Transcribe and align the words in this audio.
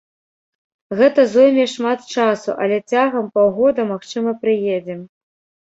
Гэта 1.01 1.25
зойме 1.33 1.65
шмат 1.73 1.99
часу, 2.17 2.49
але 2.65 2.77
цягам 2.91 3.29
паўгода, 3.37 3.89
магчыма, 3.93 4.37
прыедзем. 4.43 5.09